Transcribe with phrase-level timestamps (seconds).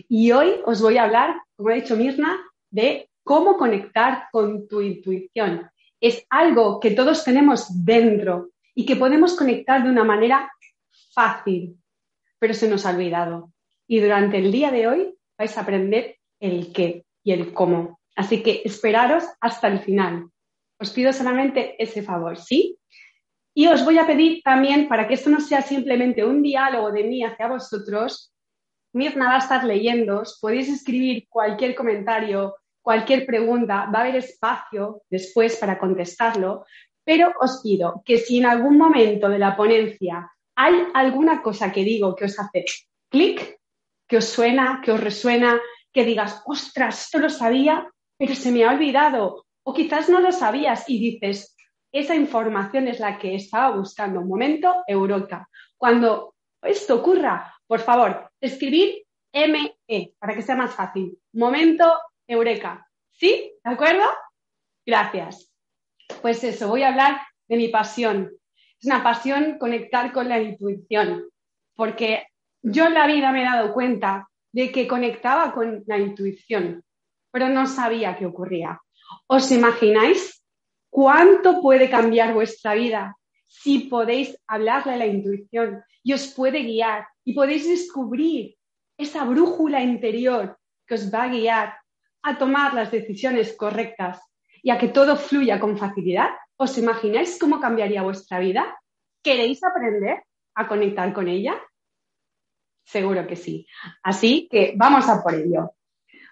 [0.09, 2.37] Y hoy os voy a hablar, como ha dicho Mirna,
[2.71, 5.71] de cómo conectar con tu intuición.
[6.01, 10.51] Es algo que todos tenemos dentro y que podemos conectar de una manera
[11.15, 11.77] fácil,
[12.41, 13.53] pero se nos ha olvidado.
[13.87, 18.01] Y durante el día de hoy vais a aprender el qué y el cómo.
[18.17, 20.31] Así que esperaros hasta el final.
[20.79, 22.77] Os pido solamente ese favor, ¿sí?
[23.59, 27.05] Y os voy a pedir también, para que esto no sea simplemente un diálogo de
[27.05, 28.31] mí hacia vosotros,
[28.93, 35.01] Mirna va a estar leyendo, podéis escribir cualquier comentario, cualquier pregunta, va a haber espacio
[35.09, 36.67] después para contestarlo,
[37.03, 41.83] pero os pido que si en algún momento de la ponencia hay alguna cosa que
[41.83, 42.67] digo que os hace
[43.09, 43.59] clic,
[44.07, 45.59] que os suena, que os resuena,
[45.95, 50.31] que digas, ostras, esto lo sabía, pero se me ha olvidado, o quizás no lo
[50.31, 51.56] sabías y dices,
[51.99, 54.21] esa información es la que estaba buscando.
[54.21, 55.49] Momento Eureka.
[55.77, 61.19] Cuando esto ocurra, por favor, escribir ME para que sea más fácil.
[61.33, 61.91] Momento
[62.27, 62.87] Eureka.
[63.13, 63.53] ¿Sí?
[63.65, 64.05] ¿De acuerdo?
[64.85, 65.51] Gracias.
[66.21, 68.31] Pues eso, voy a hablar de mi pasión.
[68.79, 71.31] Es una pasión conectar con la intuición,
[71.75, 72.27] porque
[72.63, 76.85] yo en la vida me he dado cuenta de que conectaba con la intuición,
[77.31, 78.81] pero no sabía qué ocurría.
[79.27, 80.36] ¿Os imagináis
[80.97, 87.07] cuánto puede cambiar vuestra vida si podéis hablarle a la intuición y os puede guiar
[87.23, 88.57] y podéis descubrir
[88.97, 91.75] esa brújula interior que os va a guiar
[92.23, 94.23] a tomar las decisiones correctas
[94.63, 96.31] y a que todo fluya con facilidad.
[96.57, 98.81] ¿Os imagináis cómo cambiaría vuestra vida?
[99.23, 100.23] ¿Queréis aprender
[100.55, 101.61] a conectar con ella?
[102.87, 103.67] Seguro que sí.
[104.03, 105.75] Así que vamos a por ello.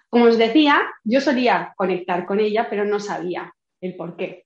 [0.09, 4.44] Como os decía, yo solía conectar con ella, pero no sabía el por qué.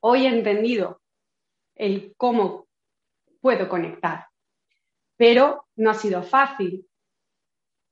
[0.00, 1.00] Hoy he entendido
[1.74, 2.66] el cómo
[3.40, 4.26] puedo conectar,
[5.16, 6.86] pero no ha sido fácil.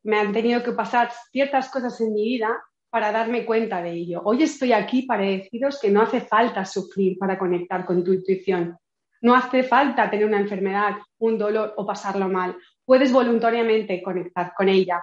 [0.03, 4.23] Me han tenido que pasar ciertas cosas en mi vida para darme cuenta de ello.
[4.25, 8.79] Hoy estoy aquí para deciros que no hace falta sufrir para conectar con tu intuición.
[9.23, 12.57] No hace falta tener una enfermedad, un dolor o pasarlo mal.
[12.85, 15.03] Puedes voluntariamente conectar con ella.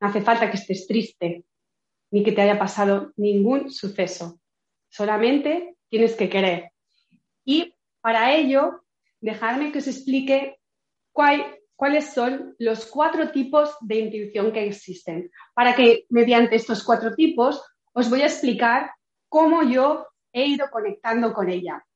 [0.00, 1.44] No hace falta que estés triste
[2.10, 4.40] ni que te haya pasado ningún suceso.
[4.88, 6.72] Solamente tienes que querer.
[7.44, 8.82] Y para ello,
[9.20, 10.58] dejadme que os explique
[11.12, 15.30] cuáles son los cuatro tipos de intuición que existen.
[15.54, 17.62] Para que mediante estos cuatro tipos
[17.92, 18.90] os voy a explicar
[19.28, 21.86] cómo yo he ido conectando con ella.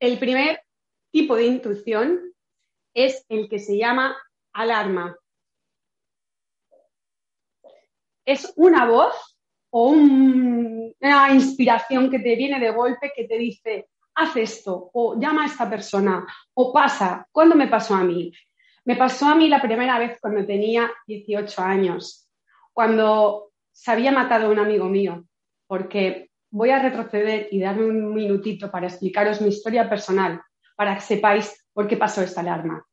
[0.00, 0.64] El primer
[1.12, 2.34] tipo de intuición
[2.92, 4.16] es el que se llama
[4.52, 5.16] alarma.
[8.24, 9.14] Es una voz
[9.70, 15.44] o una inspiración que te viene de golpe que te dice, haz esto, o llama
[15.44, 17.26] a esta persona, o pasa.
[17.30, 18.32] ¿Cuándo me pasó a mí?
[18.84, 22.28] Me pasó a mí la primera vez cuando tenía 18 años,
[22.72, 25.24] cuando se había matado un amigo mío,
[25.66, 30.42] porque voy a retroceder y darme un minutito para explicaros mi historia personal,
[30.74, 32.84] para que sepáis por qué pasó esta alarma.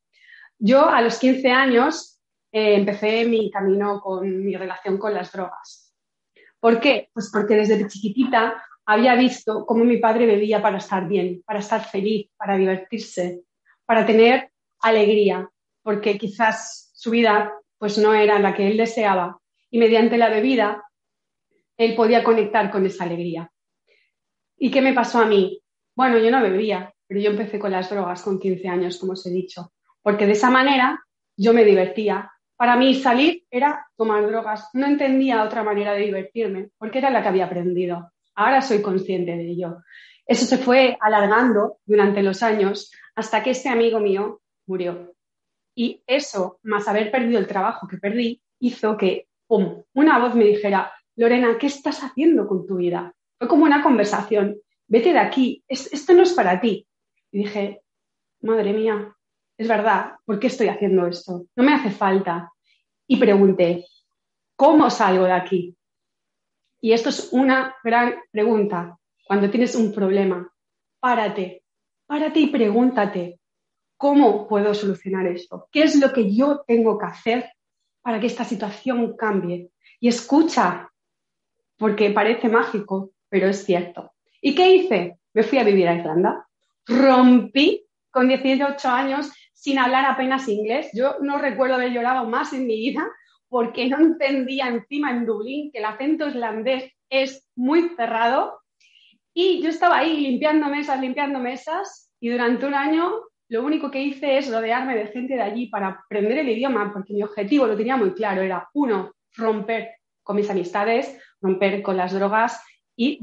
[0.59, 2.19] Yo a los 15 años
[2.51, 5.86] eh, empecé mi camino con mi relación con las drogas
[6.59, 7.09] ¿Por qué?
[7.13, 11.83] Pues porque desde chiquitita había visto cómo mi padre bebía para estar bien, para estar
[11.83, 13.43] feliz, para divertirse,
[13.85, 14.51] para tener
[14.81, 15.49] alegría,
[15.83, 19.39] porque quizás su vida pues no era la que él deseaba
[19.69, 20.83] y mediante la bebida
[21.77, 23.51] él podía conectar con esa alegría.
[24.57, 25.61] ¿Y qué me pasó a mí?
[25.95, 29.25] Bueno, yo no bebía, pero yo empecé con las drogas con 15 años, como os
[29.25, 30.99] he dicho, porque de esa manera
[31.35, 32.31] yo me divertía.
[32.57, 34.67] Para mí salir era tomar drogas.
[34.73, 38.11] No entendía otra manera de divertirme, porque era la que había aprendido.
[38.35, 39.77] Ahora soy consciente de ello.
[40.25, 45.13] Eso se fue alargando durante los años hasta que este amigo mío murió.
[45.75, 50.45] Y eso, más haber perdido el trabajo que perdí, hizo que, ¡pum!, una voz me
[50.45, 53.13] dijera, Lorena, ¿qué estás haciendo con tu vida?
[53.37, 54.57] Fue como una conversación,
[54.87, 56.87] vete de aquí, esto no es para ti.
[57.31, 57.81] Y dije,
[58.41, 59.15] madre mía,
[59.57, 61.47] es verdad, ¿por qué estoy haciendo esto?
[61.55, 62.51] No me hace falta.
[63.07, 63.85] Y pregunté,
[64.55, 65.75] ¿cómo salgo de aquí?
[66.79, 68.97] Y esto es una gran pregunta.
[69.25, 70.51] Cuando tienes un problema,
[70.99, 71.63] párate,
[72.05, 73.39] párate y pregúntate,
[73.97, 75.67] ¿cómo puedo solucionar esto?
[75.71, 77.51] ¿Qué es lo que yo tengo que hacer
[78.01, 79.71] para que esta situación cambie?
[79.99, 80.91] Y escucha,
[81.77, 84.11] porque parece mágico, pero es cierto.
[84.39, 85.17] ¿Y qué hice?
[85.33, 86.47] Me fui a vivir a Irlanda.
[86.85, 90.89] Rompí con 18 años sin hablar apenas inglés.
[90.93, 93.05] Yo no recuerdo haber llorado más en mi vida
[93.49, 98.59] porque no entendía encima en Dublín que el acento islandés es muy cerrado.
[99.33, 103.11] Y yo estaba ahí limpiando mesas, limpiando mesas y durante un año
[103.49, 107.13] lo único que hice es rodearme de gente de allí para aprender el idioma porque
[107.13, 112.13] mi objetivo lo tenía muy claro, era uno, romper con mis amistades, romper con las
[112.13, 112.61] drogas
[112.95, 113.21] y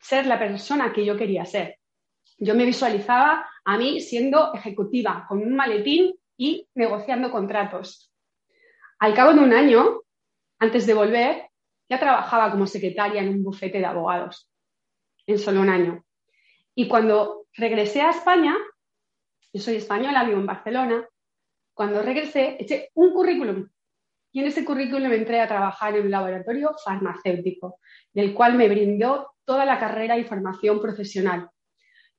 [0.00, 1.78] ser la persona que yo quería ser.
[2.38, 8.12] Yo me visualizaba a mí siendo ejecutiva, con un maletín y negociando contratos.
[8.98, 10.00] Al cabo de un año,
[10.58, 11.48] antes de volver,
[11.88, 14.48] ya trabajaba como secretaria en un bufete de abogados,
[15.26, 16.04] en solo un año.
[16.74, 18.56] Y cuando regresé a España,
[19.52, 21.06] yo soy española, vivo en Barcelona,
[21.74, 23.68] cuando regresé eché un currículum
[24.32, 27.78] y en ese currículum entré a trabajar en un laboratorio farmacéutico,
[28.12, 31.50] del cual me brindó toda la carrera y formación profesional.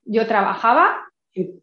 [0.04, 1.02] Yo trabajaba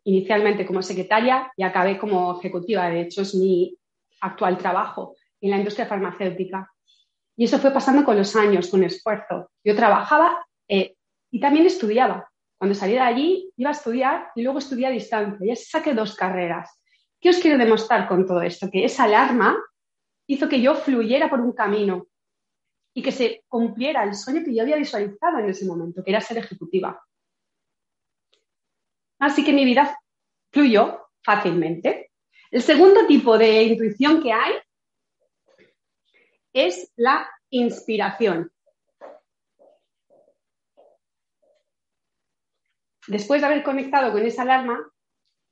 [0.05, 2.89] inicialmente como secretaria y acabé como ejecutiva.
[2.89, 3.77] De hecho, es mi
[4.21, 6.71] actual trabajo en la industria farmacéutica.
[7.37, 9.51] Y eso fue pasando con los años, con esfuerzo.
[9.65, 10.95] Yo trabajaba eh,
[11.31, 12.29] y también estudiaba.
[12.59, 15.47] Cuando salí de allí, iba a estudiar y luego estudié a distancia.
[15.47, 16.69] Ya saqué dos carreras.
[17.21, 18.69] ¿Qué os quiero demostrar con todo esto?
[18.71, 19.57] Que esa alarma
[20.27, 22.07] hizo que yo fluyera por un camino
[22.95, 26.21] y que se cumpliera el sueño que yo había visualizado en ese momento, que era
[26.21, 27.01] ser ejecutiva.
[29.21, 29.97] Así que mi vida
[30.50, 32.11] fluyó fácilmente.
[32.50, 34.55] El segundo tipo de intuición que hay
[36.53, 38.50] es la inspiración.
[43.07, 44.91] Después de haber conectado con esa alarma,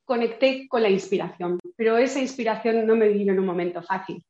[0.03, 4.23] conecté con la inspiración, pero esa inspiración no me vino en un momento fácil,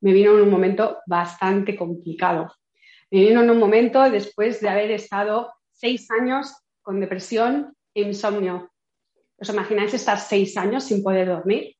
[0.00, 2.54] me vino en un momento bastante complicado.
[3.10, 8.70] Me vino en un momento después de haber estado seis años con depresión e insomnio,
[9.38, 11.76] ¿Os imagináis estar seis años sin poder dormir?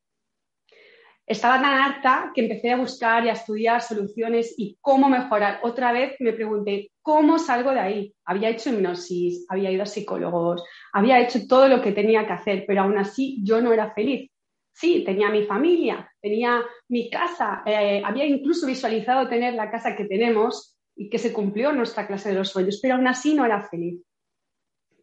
[1.26, 5.60] Estaba tan harta que empecé a buscar y a estudiar soluciones y cómo mejorar.
[5.62, 8.14] Otra vez me pregunté, ¿cómo salgo de ahí?
[8.26, 12.64] Había hecho hipnosis, había ido a psicólogos, había hecho todo lo que tenía que hacer,
[12.66, 14.30] pero aún así yo no era feliz.
[14.74, 20.04] Sí, tenía mi familia, tenía mi casa, eh, había incluso visualizado tener la casa que
[20.04, 23.66] tenemos y que se cumplió nuestra clase de los sueños, pero aún así no era
[23.68, 24.02] feliz.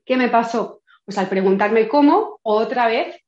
[0.06, 0.81] ¿Qué me pasó?
[1.12, 3.22] Pues al preguntarme cómo, otra vez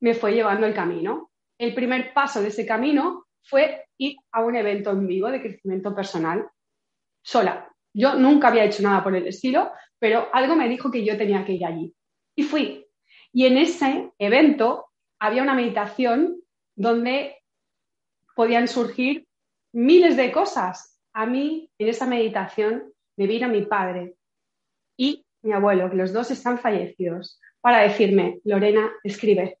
[0.00, 1.32] me fue llevando el camino.
[1.58, 5.92] El primer paso de ese camino fue ir a un evento en vivo de crecimiento
[5.92, 6.48] personal
[7.24, 7.68] sola.
[7.92, 11.44] Yo nunca había hecho nada por el estilo, pero algo me dijo que yo tenía
[11.44, 11.92] que ir allí.
[12.36, 12.86] Y fui.
[13.32, 14.86] Y en ese evento
[15.18, 16.40] había una meditación
[16.76, 17.42] donde
[18.36, 19.26] podían surgir
[19.72, 20.96] miles de cosas.
[21.12, 24.14] A mí, en esa meditación, me vino mi padre
[24.96, 29.58] y mi abuelo, que los dos están fallecidos, para decirme, Lorena, escribe,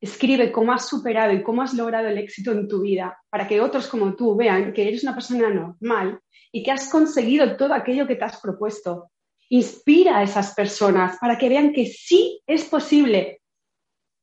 [0.00, 3.60] escribe cómo has superado y cómo has logrado el éxito en tu vida, para que
[3.60, 6.20] otros como tú vean que eres una persona normal
[6.52, 9.10] y que has conseguido todo aquello que te has propuesto.
[9.50, 13.40] Inspira a esas personas para que vean que sí es posible,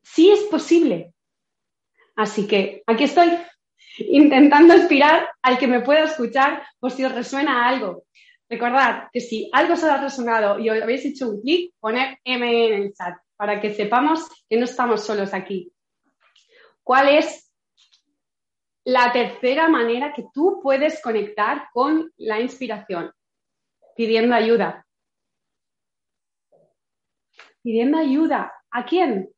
[0.03, 1.13] sí es posible.
[2.15, 3.29] Así que aquí estoy
[3.97, 8.04] intentando inspirar al que me pueda escuchar por si os resuena algo.
[8.49, 12.67] Recordad que si algo os ha resonado y os habéis hecho un clic, poner M
[12.67, 15.71] en el chat para que sepamos que no estamos solos aquí.
[16.83, 17.51] ¿Cuál es
[18.83, 23.11] la tercera manera que tú puedes conectar con la inspiración?
[23.95, 24.85] pidiendo ayuda.
[27.63, 28.53] Pidiendo ayuda.
[28.69, 29.29] ¿A quién?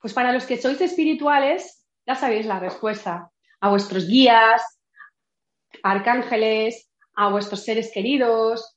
[0.00, 3.30] Pues para los que sois espirituales, ya sabéis la respuesta.
[3.60, 4.60] A vuestros guías,
[5.82, 8.76] arcángeles, a vuestros seres queridos,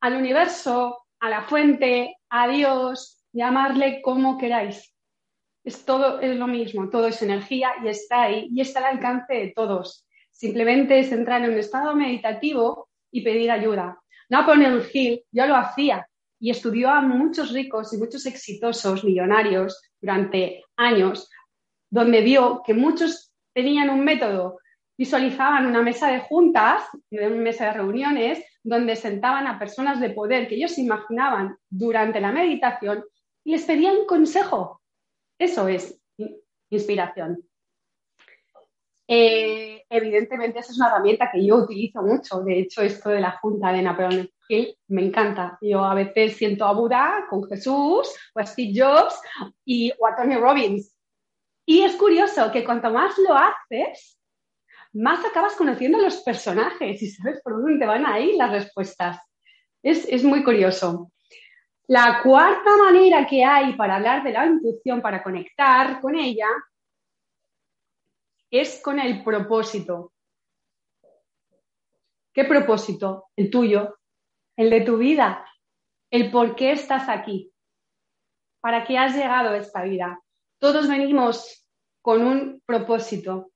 [0.00, 4.94] al universo, a la fuente, a Dios, llamarle como queráis.
[5.64, 9.32] Es todo es lo mismo, todo es energía y está ahí y está al alcance
[9.34, 10.06] de todos.
[10.30, 14.02] Simplemente es entrar en un estado meditativo y pedir ayuda.
[14.28, 16.08] Napoleon Hill ya lo hacía
[16.40, 21.30] y estudió a muchos ricos y muchos exitosos millonarios durante años,
[21.88, 24.58] donde vio que muchos tenían un método,
[24.96, 30.48] visualizaban una mesa de juntas, una mesa de reuniones, donde sentaban a personas de poder
[30.48, 33.04] que ellos imaginaban durante la meditación
[33.44, 34.80] y les pedían consejo.
[35.38, 36.00] Eso es
[36.70, 37.42] inspiración.
[39.08, 42.40] Eh, evidentemente, esa es una herramienta que yo utilizo mucho.
[42.42, 45.58] De hecho, esto de la junta de Napoleón Hill me encanta.
[45.60, 49.20] Yo a veces siento a Buda con Jesús, o a Steve Jobs
[49.64, 50.96] y, o a Tony Robbins.
[51.66, 54.18] Y es curioso que cuanto más lo haces,
[54.92, 59.18] más acabas conociendo los personajes y sabes por dónde van a ir las respuestas.
[59.82, 61.10] Es, es muy curioso.
[61.88, 66.48] La cuarta manera que hay para hablar de la intuición, para conectar con ella,
[68.50, 70.12] es con el propósito.
[72.32, 73.30] ¿Qué propósito?
[73.36, 73.98] El tuyo,
[74.56, 75.44] el de tu vida,
[76.10, 77.52] el por qué estás aquí,
[78.60, 80.20] para qué has llegado a esta vida.
[80.58, 81.66] Todos venimos
[82.02, 83.51] con un propósito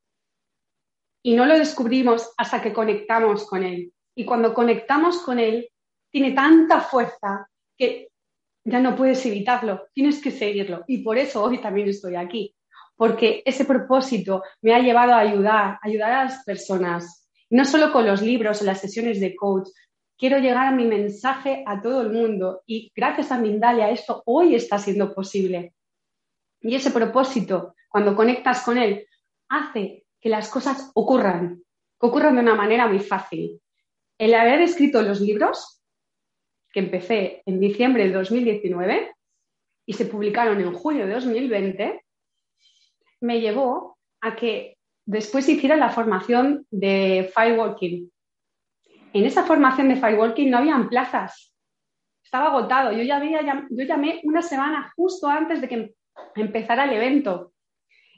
[1.26, 3.92] y no lo descubrimos hasta que conectamos con él.
[4.14, 5.68] Y cuando conectamos con él,
[6.09, 8.11] tiene tanta fuerza que
[8.64, 10.85] ya no puedes evitarlo, tienes que seguirlo.
[10.87, 12.54] Y por eso hoy también estoy aquí,
[12.95, 17.28] porque ese propósito me ha llevado a ayudar, ayudar a las personas.
[17.50, 19.66] no solo con los libros o las sesiones de coach,
[20.16, 24.54] quiero llegar a mi mensaje a todo el mundo y gracias a Mindalia esto hoy
[24.54, 25.75] está siendo posible.
[26.61, 29.09] Y ese propósito, cuando conectas con él,
[29.49, 31.62] hace que las cosas ocurran,
[32.00, 33.61] que ocurran de una manera muy fácil.
[34.18, 35.82] El haber escrito los libros,
[36.73, 39.14] que empecé en diciembre de 2019
[39.87, 42.04] y se publicaron en junio de 2020,
[43.20, 48.11] me llevó a que después hiciera la formación de firewalking.
[49.12, 51.56] En esa formación de firewalking no habían plazas,
[52.26, 52.92] estaba agotado.
[52.92, 55.94] Yo, ya había, yo llamé una semana justo antes de que
[56.35, 57.52] empezara el evento.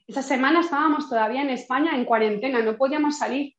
[0.09, 3.55] Esa semana estábamos todavía en España en cuarentena, no podíamos salir.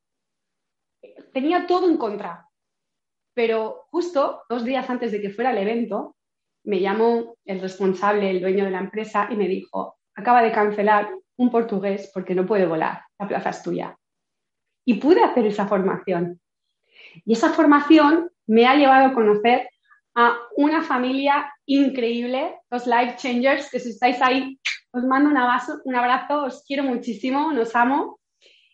[1.31, 2.49] Tenía todo en contra.
[3.35, 6.15] Pero justo dos días antes de que fuera el evento,
[6.63, 11.13] me llamó el responsable, el dueño de la empresa, y me dijo, acaba de cancelar
[11.37, 13.95] un portugués porque no puede volar, la plaza es tuya.
[14.85, 16.41] Y pude hacer esa formación.
[17.25, 19.69] Y esa formación me ha llevado a conocer
[20.19, 24.59] a una familia increíble, los Life Changers, que si estáis ahí,
[24.91, 28.19] os mando un abrazo, un abrazo, os quiero muchísimo, os amo.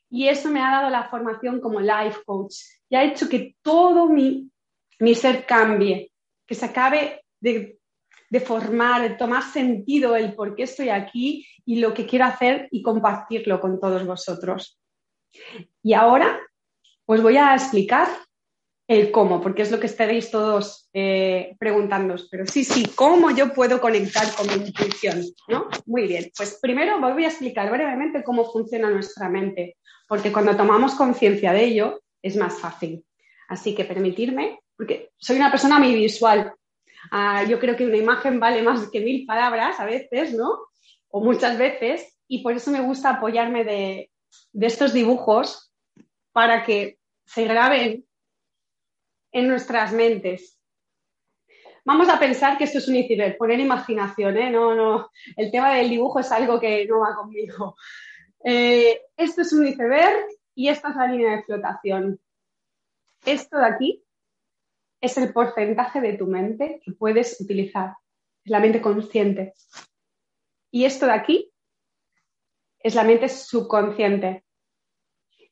[0.10, 2.56] Y eso me ha dado la formación como Life Coach
[2.90, 4.50] y ha hecho que todo mi,
[5.00, 6.12] mi ser cambie,
[6.48, 7.80] que se acabe de
[8.30, 12.68] de formar, de tomar sentido el por qué estoy aquí y lo que quiero hacer
[12.72, 14.80] y compartirlo con todos vosotros.
[15.84, 16.40] Y ahora
[17.06, 18.08] os voy a explicar
[18.88, 21.56] el cómo, porque es lo que estaréis todos eh.
[21.60, 25.24] Pero sí, sí, ¿cómo yo puedo conectar con mi intuición?
[25.48, 25.68] ¿no?
[25.86, 29.78] Muy bien, pues primero voy a explicar brevemente cómo funciona nuestra mente,
[30.08, 33.04] porque cuando tomamos conciencia de ello es más fácil.
[33.48, 36.54] Así que permitirme, porque soy una persona muy visual,
[37.12, 40.60] Ah, yo creo que una imagen vale más que mil palabras a veces, ¿no?
[41.10, 44.12] O muchas veces, y por eso me gusta apoyarme de,
[44.54, 45.72] estos dibujos
[46.32, 48.06] para que se graben
[49.36, 50.58] en nuestras mentes.
[51.84, 54.50] Vamos a pensar que esto es un iceberg, poner imaginación, ¿eh?
[54.50, 57.76] No, no, el tema del dibujo es algo que no va conmigo.
[58.48, 62.20] Eh, esto es un iceberg y esta es la línea de flotación.
[63.26, 64.04] Esto de aquí
[65.02, 67.96] es el porcentaje de tu mente que puedes utilizar.
[68.44, 69.54] Es la mente consciente.
[70.72, 71.52] Y esto de aquí
[72.80, 74.46] es la mente subconsciente.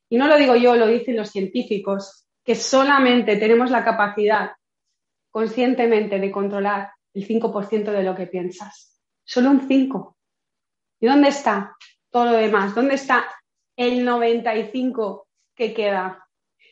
[0.07, 4.51] Y no lo digo yo, lo dicen los científicos, que solamente tenemos la capacidad
[5.29, 8.99] conscientemente de controlar el 5% de lo que piensas.
[9.23, 10.15] Solo un 5%.
[10.99, 11.75] ¿Y dónde está
[12.09, 12.75] todo lo demás?
[12.75, 13.25] ¿Dónde está
[13.75, 15.23] el 95%
[15.55, 16.23] que queda?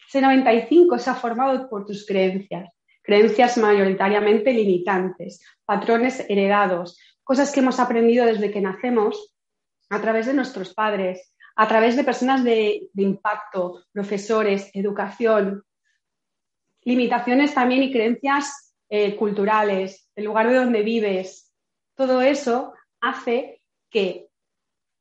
[0.08, 2.70] Ese 95 se ha formado por tus creencias,
[3.02, 9.34] creencias mayoritariamente limitantes, patrones heredados, cosas que hemos aprendido desde que nacemos
[9.90, 15.64] a través de nuestros padres, a través de personas de, impacto, profesores, educación.
[16.84, 21.54] limitaciones también y creencias eh, culturales, el lugar de donde vives.
[21.96, 24.30] Todo eso hace que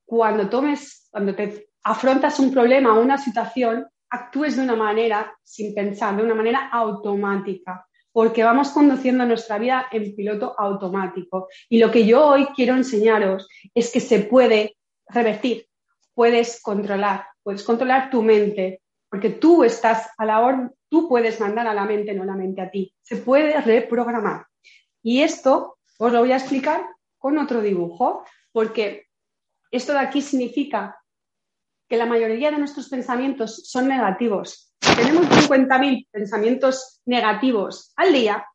[0.05, 5.75] cuando tomes, cuando te afrontas un problema o una situación, actúes de una manera sin
[5.75, 11.49] pensar, de una manera automática, porque vamos conduciendo nuestra vida en piloto automático.
[11.69, 14.77] Y lo que yo hoy quiero enseñaros es que se puede
[15.07, 15.67] revertir,
[16.15, 21.67] puedes controlar, puedes controlar tu mente, porque tú estás a la hora, tú puedes mandar
[21.67, 22.95] a la mente, no la mente a ti.
[23.03, 24.47] Se puede reprogramar.
[25.03, 26.87] Y esto os lo voy a explicar
[27.19, 29.07] con otro dibujo, porque
[29.71, 30.97] esto de aquí significa
[31.89, 34.73] que la mayoría de nuestros pensamientos son negativos.
[34.79, 38.47] Tenemos 50.000 pensamientos negativos al día,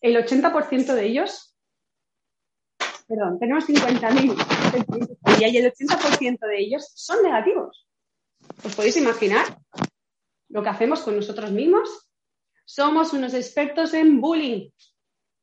[0.00, 1.51] el 80% de ellos,
[3.06, 7.86] perdón, tenemos 50.000 pensamientos al día y el 80% de ellos son negativos.
[8.64, 9.58] ¿Os podéis imaginar
[10.48, 12.08] lo que hacemos con nosotros mismos?
[12.64, 14.70] Somos unos expertos en bullying.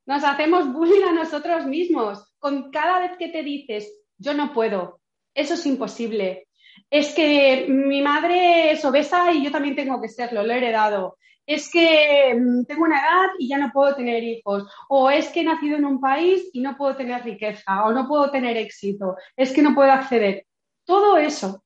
[0.06, 2.32] Nos hacemos bullying a nosotros mismos.
[2.38, 5.00] Con cada vez que te dices, yo no puedo,
[5.34, 6.48] eso es imposible.
[6.88, 11.18] Es que mi madre es obesa y yo también tengo que serlo, lo he heredado.
[11.52, 14.70] Es que mm, tengo una edad y ya no puedo tener hijos.
[14.88, 17.84] O es que he nacido en un país y no puedo tener riqueza.
[17.86, 19.16] O no puedo tener éxito.
[19.36, 20.46] Es que no puedo acceder.
[20.84, 21.64] Todo eso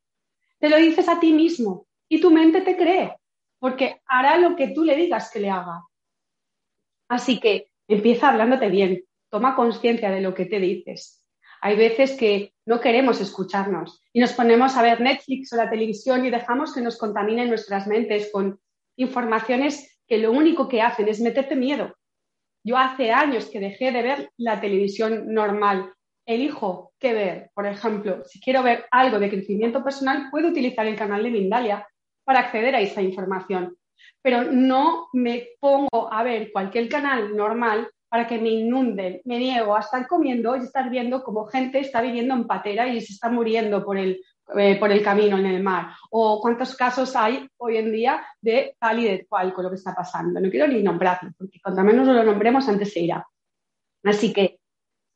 [0.59, 3.15] te lo dices a ti mismo y tu mente te cree,
[3.59, 5.83] porque hará lo que tú le digas que le haga.
[7.09, 11.23] Así que empieza hablándote bien, toma conciencia de lo que te dices.
[11.61, 16.25] Hay veces que no queremos escucharnos y nos ponemos a ver Netflix o la televisión
[16.25, 18.59] y dejamos que nos contaminen nuestras mentes con
[18.97, 21.95] informaciones que lo único que hacen es meterte miedo.
[22.65, 25.93] Yo hace años que dejé de ver la televisión normal
[26.27, 30.97] elijo qué ver, por ejemplo, si quiero ver algo de crecimiento personal, puedo utilizar el
[30.97, 31.87] canal de Mindalia
[32.25, 33.77] para acceder a esa información.
[34.23, 39.21] Pero no me pongo a ver cualquier canal normal para que me inunden.
[39.25, 43.01] Me niego a estar comiendo y estar viendo cómo gente está viviendo en patera y
[43.01, 44.23] se está muriendo por el,
[44.59, 45.95] eh, por el camino en el mar.
[46.11, 49.77] O cuántos casos hay hoy en día de tal y de cual con lo que
[49.77, 50.41] está pasando.
[50.41, 53.27] No quiero ni nombrarlo, porque cuanto menos lo nombremos, antes se irá.
[54.03, 54.59] Así que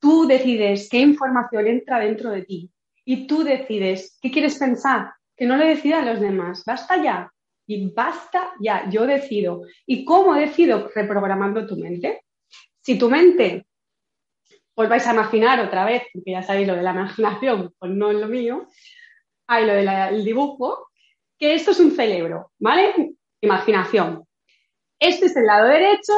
[0.00, 2.70] Tú decides qué información entra dentro de ti
[3.04, 6.62] y tú decides qué quieres pensar, que no le decidan los demás.
[6.64, 7.32] Basta ya.
[7.66, 9.62] Y basta ya, yo decido.
[9.86, 10.88] ¿Y cómo decido?
[10.94, 12.22] Reprogramando tu mente.
[12.80, 13.66] Si tu mente,
[14.74, 18.10] os vais a imaginar otra vez, porque ya sabéis lo de la imaginación, pues no
[18.10, 18.68] es lo mío,
[19.48, 20.88] hay lo del dibujo,
[21.36, 23.14] que esto es un cerebro, ¿vale?
[23.40, 24.24] Imaginación.
[25.00, 26.12] Este es el lado derecho,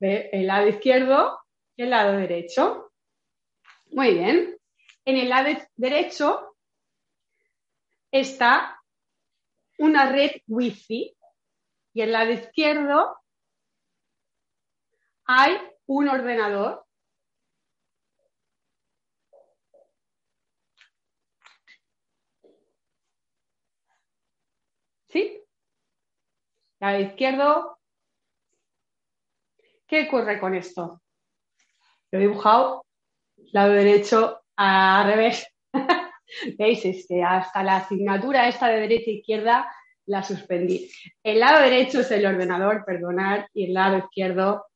[0.00, 1.42] el lado izquierdo
[1.76, 2.92] el lado derecho.
[3.90, 4.56] Muy bien.
[5.04, 6.56] En el lado derecho
[8.10, 8.80] está
[9.78, 11.16] una red Wi-Fi
[11.94, 13.16] y en el lado izquierdo
[15.24, 16.86] hay un ordenador.
[25.08, 25.42] ¿Sí?
[26.82, 27.78] Lado izquierdo.
[29.86, 31.00] ¿Qué ocurre con esto?
[32.10, 32.84] Lo he dibujado
[33.52, 35.46] lado derecho al revés.
[36.58, 36.84] ¿Veis?
[36.84, 39.72] Es que hasta la asignatura esta de derecha e izquierda
[40.06, 40.90] la suspendí.
[41.22, 44.66] El lado derecho es el ordenador, perdonad, y el lado izquierdo.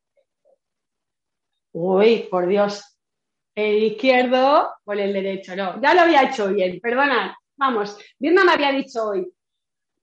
[1.73, 3.01] Uy, por Dios.
[3.53, 5.57] El izquierdo o el derecho.
[5.57, 7.33] No, ya lo había hecho bien, perdonad.
[7.57, 9.27] Vamos, Virna me había dicho hoy,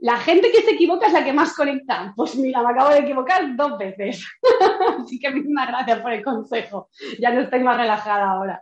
[0.04, 2.12] la gente que se equivoca es la que más conecta.
[2.14, 4.28] Pues mira, me acabo de equivocar dos veces.
[5.00, 6.90] Así que muchas gracias por el consejo.
[7.20, 8.62] Ya no estoy más relajada ahora.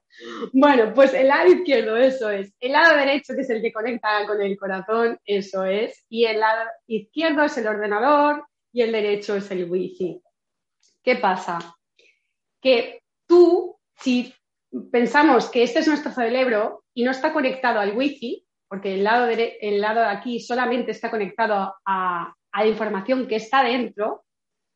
[0.53, 2.53] Bueno, pues el lado izquierdo, eso es.
[2.59, 6.05] El lado derecho, que es el que conecta con el corazón, eso es.
[6.09, 10.21] Y el lado izquierdo es el ordenador y el derecho es el wifi.
[11.01, 11.57] ¿Qué pasa?
[12.61, 14.31] Que tú, si
[14.91, 19.25] pensamos que este es nuestro cerebro y no está conectado al wifi, porque el lado,
[19.25, 24.23] de, lado de aquí solamente está conectado a, la información que está dentro,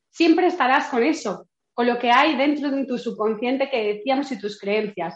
[0.10, 4.38] siempre estarás con eso, con lo que hay dentro de tu subconsciente que decíamos y
[4.38, 5.15] tus creencias.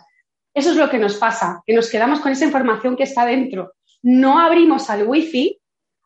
[0.53, 3.73] Eso es lo que nos pasa, que nos quedamos con esa información que está dentro.
[4.01, 5.59] No abrimos al wifi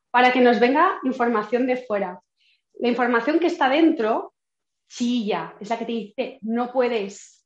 [0.09, 2.19] para que nos venga información de fuera.
[2.79, 4.33] La información que está dentro
[4.89, 7.45] chilla, es la que te dice, no puedes,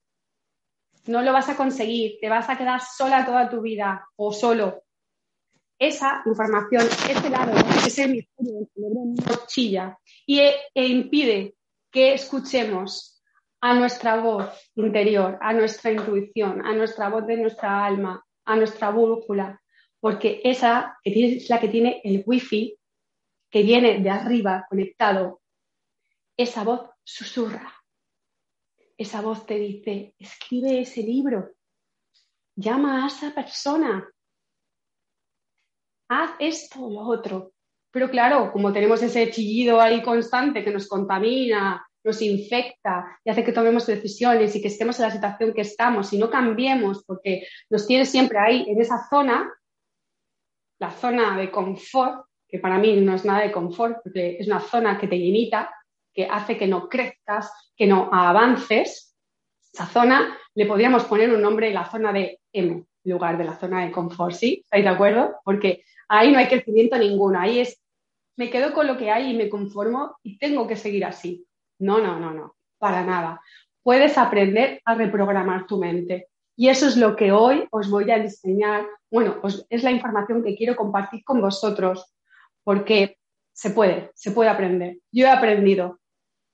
[1.05, 4.86] no lo vas a conseguir, te vas a quedar sola toda tu vida o solo
[5.79, 7.53] esa información, ese lado,
[7.85, 11.55] ese hemisferio del cerebro no chilla y e, e impide
[11.91, 13.21] que escuchemos
[13.61, 18.91] a nuestra voz interior, a nuestra intuición, a nuestra voz de nuestra alma, a nuestra
[18.91, 19.61] brújula,
[19.99, 22.77] porque esa es la que tiene el wifi
[23.49, 25.41] que viene de arriba conectado
[26.35, 27.73] esa voz susurra.
[28.97, 31.51] Esa voz te dice, escribe ese libro,
[32.55, 34.07] llama a esa persona,
[36.09, 37.53] haz esto o lo otro.
[37.91, 43.43] Pero claro, como tenemos ese chillido ahí constante que nos contamina, nos infecta y hace
[43.43, 47.45] que tomemos decisiones y que estemos en la situación que estamos y no cambiemos porque
[47.69, 49.51] nos tiene siempre ahí en esa zona,
[50.79, 54.61] la zona de confort, que para mí no es nada de confort, porque es una
[54.61, 55.73] zona que te limita,
[56.13, 59.15] que hace que no crezcas, que no avances.
[59.73, 63.85] Esa zona le podríamos poner un nombre, la zona de M, lugar de la zona
[63.85, 64.61] de confort, ¿sí?
[64.63, 65.35] ¿Estáis de acuerdo?
[65.43, 67.81] Porque ahí no hay crecimiento ninguno, ahí es,
[68.35, 71.45] me quedo con lo que hay y me conformo y tengo que seguir así.
[71.79, 73.41] No, no, no, no, para nada.
[73.83, 76.27] Puedes aprender a reprogramar tu mente.
[76.55, 78.85] Y eso es lo que hoy os voy a enseñar.
[79.11, 79.39] Bueno,
[79.69, 82.13] es la información que quiero compartir con vosotros,
[82.63, 83.17] porque
[83.53, 84.97] se puede, se puede aprender.
[85.11, 85.99] Yo he aprendido,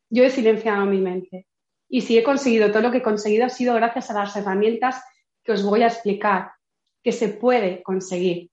[0.10, 1.48] yo he silenciado mi mente.
[1.90, 5.04] Y si he conseguido todo lo que he conseguido ha sido gracias a las herramientas
[5.44, 6.54] que os voy a explicar,
[7.04, 8.50] que se puede conseguir.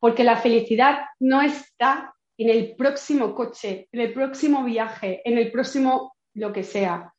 [0.00, 5.52] Porque la felicidad no está en el próximo coche, en el próximo viaje, en el
[5.52, 7.12] próximo lo que sea.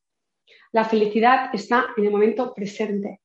[0.71, 3.21] La felicidad está en el momento presente.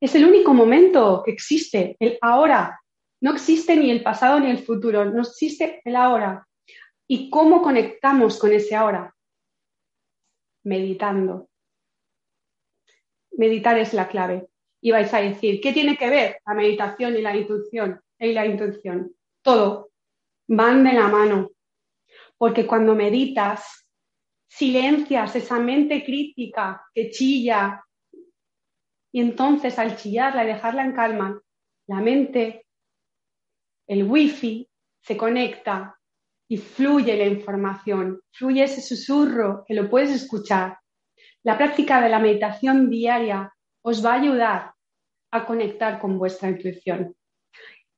[0.00, 2.80] Es el único momento que existe, el ahora.
[3.20, 6.46] No existe ni el pasado ni el futuro, no existe el ahora.
[7.08, 9.14] ¿Y cómo conectamos con ese ahora?
[10.64, 11.48] Meditando.
[13.32, 14.48] Meditar es la clave.
[14.86, 18.00] Y vais a decir, ¿qué tiene que ver la meditación y la intuición?
[18.20, 19.16] Y la intuición.
[19.42, 19.90] Todo,
[20.46, 21.50] van de la mano,
[22.38, 23.88] porque cuando meditas,
[24.46, 27.82] silencias esa mente crítica que chilla
[29.10, 31.42] y entonces al chillarla y dejarla en calma,
[31.88, 32.66] la mente,
[33.88, 34.68] el wifi,
[35.00, 35.98] se conecta
[36.48, 40.78] y fluye la información, fluye ese susurro que lo puedes escuchar.
[41.42, 44.75] La práctica de la meditación diaria os va a ayudar
[45.30, 47.14] a conectar con vuestra intuición.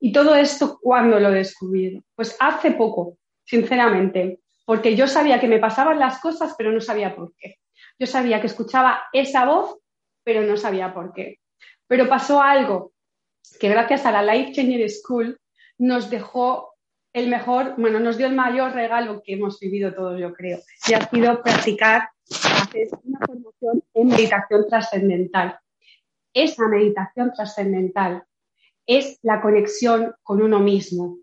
[0.00, 2.04] ¿Y todo esto cuándo lo he descubierto?
[2.14, 7.14] Pues hace poco, sinceramente, porque yo sabía que me pasaban las cosas, pero no sabía
[7.16, 7.56] por qué.
[7.98, 9.78] Yo sabía que escuchaba esa voz,
[10.22, 11.38] pero no sabía por qué.
[11.86, 12.92] Pero pasó algo
[13.58, 15.38] que gracias a la Life Changer School
[15.78, 16.74] nos dejó
[17.12, 20.94] el mejor, bueno, nos dio el mayor regalo que hemos vivido todos, yo creo, y
[20.94, 25.58] ha sido practicar, hacer una formación en meditación trascendental.
[26.32, 28.24] Esa meditación trascendental
[28.86, 31.18] es la conexión con uno mismo.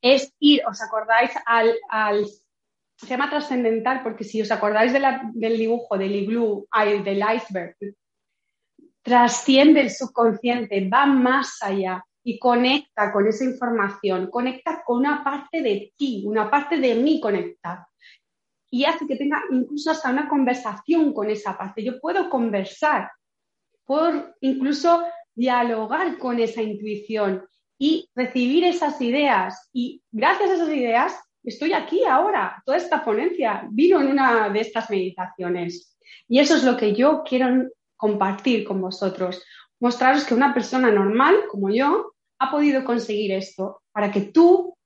[0.00, 2.26] Es ir, ¿os acordáis al, al
[2.96, 6.66] se llama trascendental porque si os acordáis del dibujo del iglú,
[7.04, 7.76] del iceberg,
[9.02, 15.60] trasciende el subconsciente, va más allá y conecta con esa información, conecta con una parte
[15.60, 17.86] de ti, una parte de mí conecta.
[18.70, 21.84] Y hace que tenga incluso hasta una conversación con esa parte.
[21.84, 23.10] Yo puedo conversar,
[23.86, 27.46] puedo incluso dialogar con esa intuición
[27.78, 29.68] y recibir esas ideas.
[29.72, 32.62] Y gracias a esas ideas estoy aquí ahora.
[32.64, 35.96] Toda esta ponencia vino en una de estas meditaciones.
[36.28, 39.42] Y eso es lo que yo quiero compartir con vosotros.
[39.80, 44.76] Mostraros que una persona normal como yo ha podido conseguir esto para que tú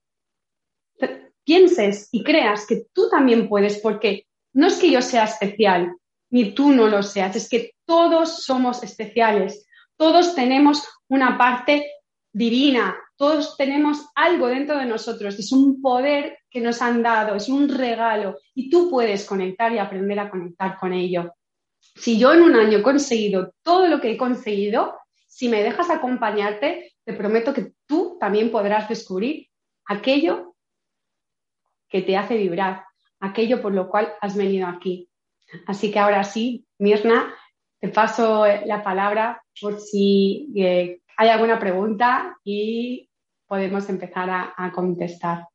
[1.45, 5.97] pienses y creas que tú también puedes, porque no es que yo sea especial,
[6.31, 9.67] ni tú no lo seas, es que todos somos especiales.
[9.97, 11.91] Todos tenemos una parte
[12.33, 17.49] divina, todos tenemos algo dentro de nosotros, es un poder que nos han dado, es
[17.49, 21.35] un regalo y tú puedes conectar y aprender a conectar con ello.
[21.97, 25.91] Si yo en un año he conseguido todo lo que he conseguido, si me dejas
[25.91, 29.49] acompañarte, te prometo que tú también podrás descubrir
[29.87, 30.55] aquello
[31.89, 32.85] que te hace vibrar,
[33.19, 35.08] aquello por lo cual has venido aquí.
[35.67, 37.35] Así que ahora sí, Mirna,
[37.81, 43.09] te paso la palabra por si eh, hay alguna pregunta y
[43.47, 45.49] podemos empezar a, contestar.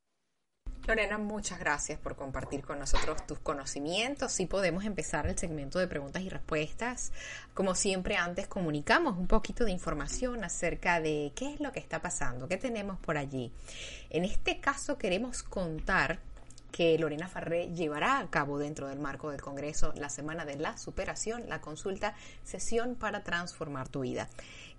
[0.87, 4.39] Lorena, muchas gracias por compartir con nosotros tus conocimientos.
[4.39, 7.13] y podemos empezar el segmento de preguntas y respuestas.
[7.53, 12.01] Como siempre, antes comunicamos un poquito de información acerca de qué es lo que está
[12.01, 13.51] pasando, qué tenemos por allí.
[14.09, 16.19] En este caso queremos contar
[16.73, 20.75] que Lorena Farré llevará a cabo dentro del marco del Congreso la Semana de la
[20.75, 24.27] Superación, la consulta Sesión para Transformar tu Vida.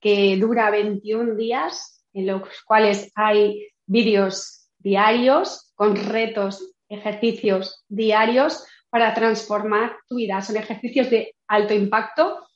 [0.00, 9.14] que dura 21 días, en los cuales hay vídeos diarios con retos, ejercicios diarios para
[9.14, 10.42] transformar tu vida.
[10.42, 12.46] Son ejercicios de alto impacto,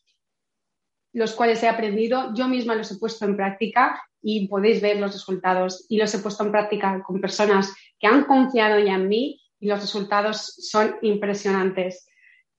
[1.13, 5.13] los cuales he aprendido, yo misma los he puesto en práctica y podéis ver los
[5.13, 5.87] resultados.
[5.89, 9.69] Y los he puesto en práctica con personas que han confiado ya en mí y
[9.69, 12.07] los resultados son impresionantes.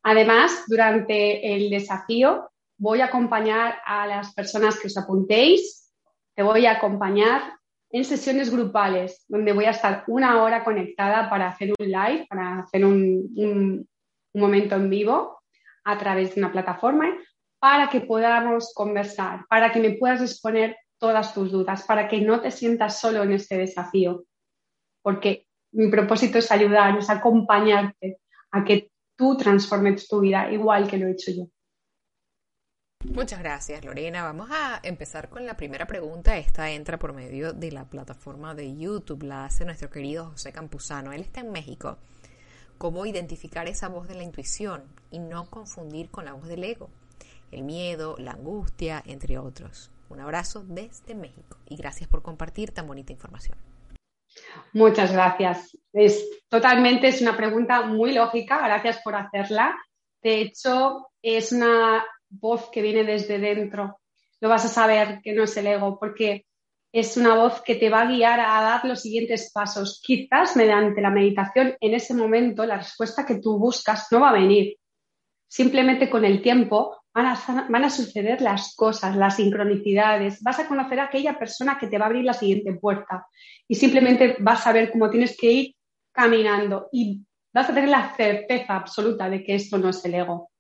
[0.04, 5.92] Además, durante el desafío voy a acompañar a las personas que os apuntéis,
[6.36, 7.54] te voy a acompañar
[7.90, 12.60] en sesiones grupales, donde voy a estar una hora conectada para hacer un live, para
[12.60, 13.88] hacer un, un
[14.34, 15.42] momento en vivo
[15.84, 17.18] a través de una plataforma,
[17.60, 22.42] para que podamos conversar, para que me puedas exponer todas tus dudas, para que no
[22.42, 24.26] te sientas solo en este desafío,
[25.02, 28.20] porque mi propósito es ayudar, acompañarte
[28.52, 31.48] a que tú transformes tu vida igual que lo he hecho yo.
[33.06, 34.24] Muchas gracias, Lorena.
[34.24, 36.38] Vamos a empezar con la primera pregunta.
[36.38, 39.24] Esta entra por medio de la plataforma de YouTube.
[39.24, 41.12] La hace nuestro querido José Campuzano.
[41.12, 41.98] Él está en México.
[42.78, 46.90] ¿Cómo identificar esa voz de la intuición y no confundir con la voz del ego?
[47.52, 49.92] El miedo, la angustia, entre otros.
[50.10, 53.58] Un abrazo desde México y gracias por compartir tan bonita información.
[54.74, 55.78] Muchas gracias.
[55.94, 59.76] Es totalmente, es una pregunta muy lógica, gracias por hacerla.
[60.22, 64.00] De hecho, es una voz que viene desde dentro.
[64.40, 66.46] Lo vas a saber que no es el ego, porque
[66.92, 70.02] es una voz que te va a guiar a dar los siguientes pasos.
[70.04, 74.34] Quizás mediante la meditación, en ese momento, la respuesta que tú buscas no va a
[74.34, 74.78] venir.
[75.48, 81.06] Simplemente con el tiempo van a, suceder las cosas, las sincronicidades, vas a conocer a
[81.06, 83.26] aquella persona que te va a abrir la siguiente puerta
[83.68, 85.76] y simplemente vas a ver cómo tienes que ir
[86.12, 90.52] caminando y vas a tener la certeza absoluta de que esto no es el ego.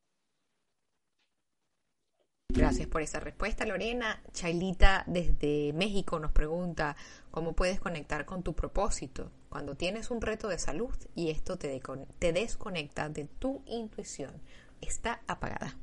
[2.49, 4.23] Gracias por esa respuesta, Lorena.
[4.33, 6.95] Chailita desde México nos pregunta
[7.29, 11.79] cómo puedes conectar con tu propósito cuando tienes un reto de salud y esto te,
[12.17, 14.41] te desconecta de tu intuición.
[14.81, 15.77] Está apagada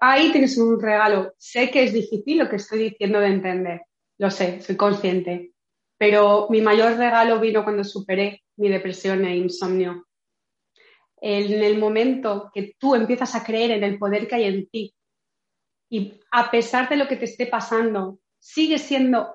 [0.00, 1.32] ahí tienes un regalo.
[1.38, 3.82] Sé que es difícil lo que estoy diciendo de entender,
[4.18, 5.52] lo sé, soy consciente,
[5.96, 10.06] pero mi mayor regalo vino cuando superé mi depresión e insomnio.
[11.20, 14.94] En el momento que tú empiezas a creer en el poder que hay en ti
[15.90, 19.34] y a pesar de lo que te esté pasando, sigues siendo,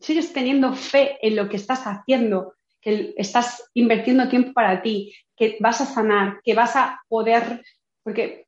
[0.00, 5.58] sigues teniendo fe en lo que estás haciendo, que estás invirtiendo tiempo para ti, que
[5.60, 7.62] vas a sanar, que vas a poder,
[8.02, 8.46] porque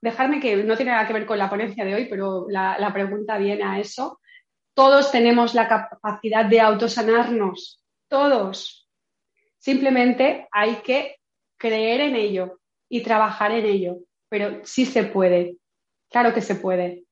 [0.00, 3.38] dejarme que no tiene nada que ver con la ponencia de hoy, pero la, pregunta
[3.38, 4.20] viene a eso.
[4.74, 8.88] Todos tenemos la capacidad de autosanarnos, todos.
[9.58, 11.16] Simplemente hay que
[11.58, 15.58] creer en ello y trabajar en ello, pero sí se puede,
[16.08, 17.04] claro que se puede.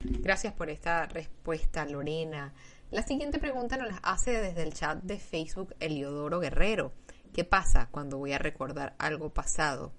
[0.00, 2.54] Gracias por esta respuesta, Lorena.
[2.90, 6.92] La siguiente pregunta nos la hace desde el chat de Facebook Eliodoro Guerrero.
[7.34, 9.92] ¿Qué pasa cuando voy a recordar algo pasado?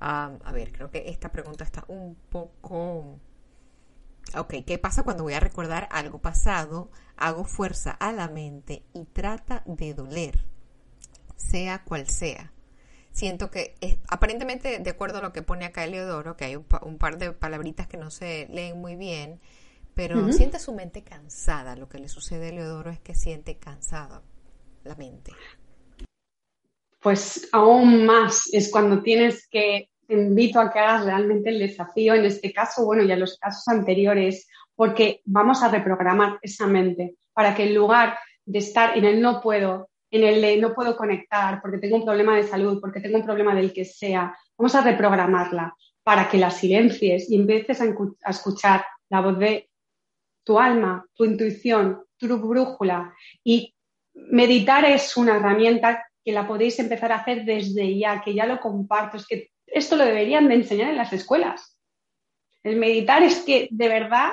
[0.00, 3.18] A ver, creo que esta pregunta está un poco...
[4.36, 6.90] Ok, ¿qué pasa cuando voy a recordar algo pasado?
[7.16, 10.46] Hago fuerza a la mente y trata de doler,
[11.36, 12.52] sea cual sea.
[13.12, 13.74] Siento que,
[14.08, 16.64] aparentemente, de acuerdo a lo que pone acá Eleodoro, que hay un,
[16.98, 19.40] par de palabritas que no se leen muy bien,
[19.94, 21.74] pero siente su mente cansada.
[21.74, 24.22] Lo que le sucede a Eleodoro es que siente cansada
[24.84, 25.32] la mente
[27.00, 32.24] pues aún más es cuando tienes que, invito a que hagas realmente el desafío, en
[32.24, 37.54] este caso, bueno, y en los casos anteriores, porque vamos a reprogramar esa mente para
[37.54, 41.60] que en lugar de estar en el no puedo, en el de no puedo conectar
[41.62, 44.82] porque tengo un problema de salud, porque tengo un problema del que sea, vamos a
[44.82, 49.70] reprogramarla para que la silencies y empieces a escuchar la voz de
[50.44, 53.14] tu alma, tu intuición, tu brújula.
[53.44, 53.74] Y
[54.14, 58.60] meditar es una herramienta que la podéis empezar a hacer desde ya, que ya lo
[58.60, 59.16] comparto.
[59.16, 61.78] Es que esto lo deberían de enseñar en las escuelas.
[62.62, 64.32] El meditar es que de verdad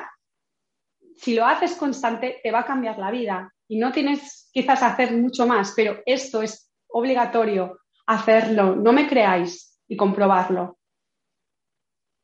[1.18, 5.14] si lo haces constante, te va a cambiar la vida y no tienes quizás hacer
[5.14, 8.76] mucho más, pero esto es obligatorio hacerlo.
[8.76, 10.78] No me creáis y comprobarlo.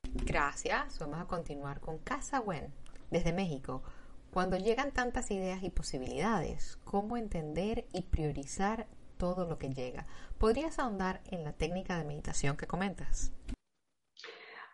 [0.04, 0.99] Gracias.
[0.99, 2.71] Vamos a continuar con Casa Wen
[3.10, 3.84] desde México.
[4.32, 10.06] Cuando llegan tantas ideas y posibilidades, ¿cómo entender y priorizar todo lo que llega?
[10.38, 13.32] ¿Podrías ahondar en la técnica de meditación que comentas?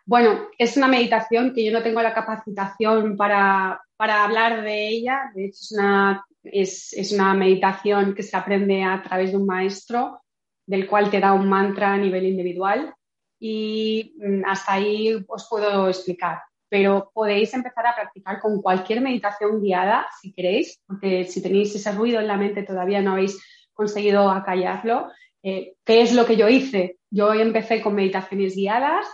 [0.06, 5.30] Bueno, es una meditación que yo no tengo la capacitación para, hablar de ella.
[5.34, 10.22] De hecho, es una, es una meditación que se aprende a través de un maestro,
[10.66, 12.94] del cual te da un mantra a nivel individual.
[13.38, 19.60] Y mm, hasta ahí os puedo explicar pero podéis empezar a practicar con cualquier meditación
[19.60, 23.42] guiada si queréis, porque si tenéis ese ruido en la mente todavía no habéis
[23.80, 25.10] conseguido acallarlo.
[25.42, 26.98] Eh, ¿Qué es lo que yo hice?
[27.10, 29.06] Yo empecé con meditaciones guiadas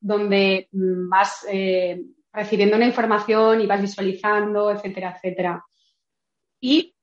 [0.00, 5.64] donde mm, vas eh, recibiendo una información y vas visualizando, etcétera, etcétera.
[6.60, 6.94] Y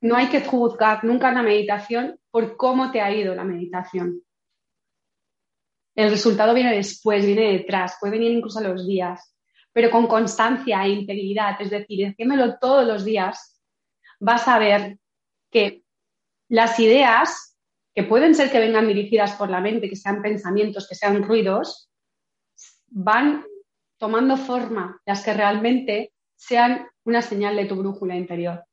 [0.00, 4.22] no hay que juzgar nunca la meditación por cómo te ha ido la meditación.
[5.94, 9.32] El resultado viene después, viene detrás, puede venir incluso a los días
[9.72, 13.58] pero con constancia e integridad, es decir, hacémelo todos los días,
[14.20, 14.98] vas a ver
[15.50, 15.81] que
[16.52, 17.56] las ideas,
[17.94, 21.90] que pueden ser que vengan dirigidas por la mente, que sean pensamientos, que sean ruidos,
[22.88, 23.46] van
[23.98, 28.66] tomando forma, las que realmente sean una señal de tu brújula interior.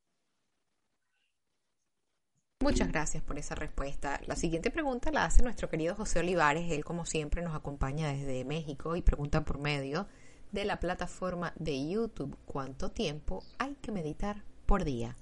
[2.61, 4.19] Muchas gracias por esa respuesta.
[4.27, 6.69] La siguiente pregunta la hace nuestro querido José Olivares.
[6.69, 10.05] Él, como siempre, nos acompaña desde México y pregunta por medio
[10.51, 12.37] de la plataforma de YouTube.
[12.45, 15.15] ¿Cuánto tiempo hay que meditar por día?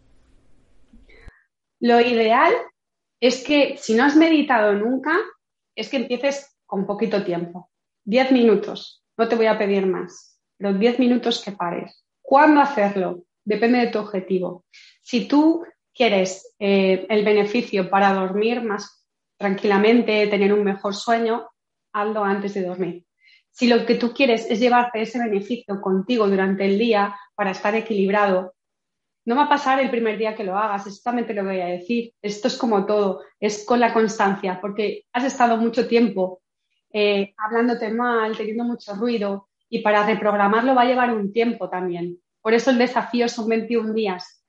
[1.80, 2.54] Lo ideal
[3.20, 5.16] es que si no has meditado nunca,
[5.76, 7.70] es que empieces con poquito tiempo.
[8.04, 9.04] Diez minutos.
[9.18, 10.40] No te voy a pedir más.
[10.60, 12.04] Los diez minutos que pares.
[12.22, 13.24] ¿Cuándo hacerlo?
[13.46, 14.66] Depende de tu objetivo.
[15.02, 19.06] Si tú quieres eh, el beneficio para dormir más
[19.38, 21.48] tranquilamente, tener un mejor sueño,
[21.94, 23.06] hazlo antes de dormir.
[23.52, 27.74] Si lo que tú quieres es llevarte ese beneficio contigo durante el día para estar
[27.76, 28.54] equilibrado,
[29.28, 32.14] no va a pasar el primer día que lo hagas, exactamente lo voy a decir.
[32.22, 36.42] Esto es como todo, es con la constancia, porque has estado mucho tiempo
[36.94, 42.18] eh, hablándote mal, teniendo mucho ruido, y para reprogramarlo va a llevar un tiempo también.
[42.42, 44.42] Por eso el desafío son 21 días.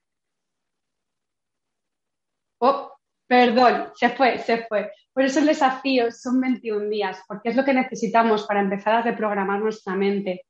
[2.59, 2.93] Oh,
[3.27, 4.93] perdón, se fue, se fue.
[5.11, 9.01] Por eso el desafío son 21 días, porque es lo que necesitamos para empezar a
[9.01, 10.45] reprogramar nuestra mente.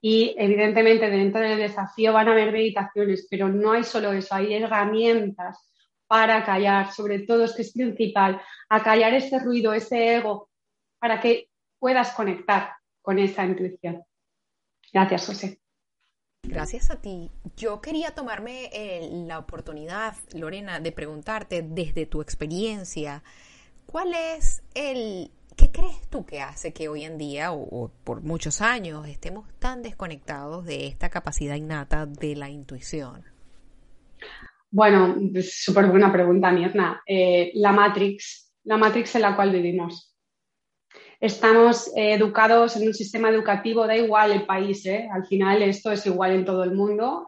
[0.00, 4.54] Y evidentemente dentro del desafío van a haber meditaciones, pero no hay solo eso, hay
[4.54, 5.70] herramientas
[6.06, 10.48] para callar, sobre todo es que es principal, a callar ese ruido, ese ego,
[10.98, 14.02] para que puedas conectar con esa intuición.
[14.92, 15.60] Gracias, José.
[16.44, 17.30] Gracias a ti.
[17.56, 23.22] Yo quería tomarme eh, la oportunidad, Lorena, de preguntarte desde tu experiencia,
[23.90, 28.62] ¿Cuál es el, qué crees tú que hace que hoy en día o, por muchos
[28.62, 33.24] años estemos tan desconectados de esta capacidad innata de la intuición?
[34.70, 37.02] Bueno, súper buena pregunta, Mirna.
[37.04, 40.14] Eh, la Matrix, la Matrix en la cual vivimos.
[41.20, 45.08] Estamos eh, educados en un sistema educativo, da igual el país, ¿eh?
[45.12, 47.26] al final esto es igual en todo el mundo.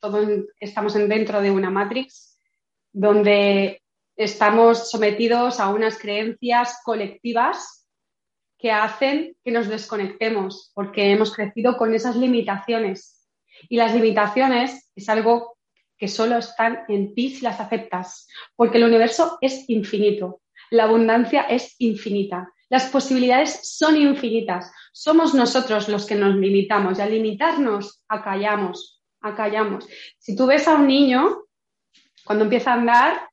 [0.00, 0.26] todos
[0.58, 2.38] estamos dentro de una Matrix
[2.92, 3.79] donde
[4.24, 7.88] estamos sometidos a unas creencias colectivas
[8.58, 13.26] que hacen que nos desconectemos porque hemos crecido con esas limitaciones.
[13.70, 15.56] Y las limitaciones es algo
[15.96, 21.42] que solo están en ti si las aceptas, porque el universo es infinito, la abundancia
[21.42, 24.70] es infinita, las posibilidades son infinitas.
[24.92, 29.88] Somos nosotros los que nos limitamos y al limitarnos acallamos, acallamos.
[30.18, 31.44] Si tú ves a un niño
[32.24, 33.29] cuando empieza a andar,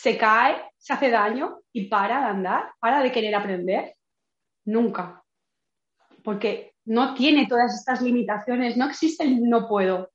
[0.00, 3.96] se cae, se hace daño y para de andar, para de querer aprender.
[4.64, 5.24] Nunca.
[6.22, 10.12] Porque no tiene todas estas limitaciones, no existe el no puedo.